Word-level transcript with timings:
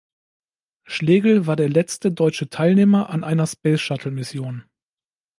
Schlegel 0.83 1.45
war 1.45 1.55
der 1.55 1.69
letzte 1.69 2.11
deutsche 2.11 2.49
Teilnehmer 2.49 3.11
an 3.11 3.23
einer 3.23 3.45
Space-Shuttle-Mission. 3.45 4.63